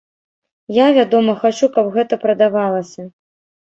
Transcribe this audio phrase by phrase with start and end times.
[0.77, 3.11] Я, вядома, хачу, каб гэта прадавалася.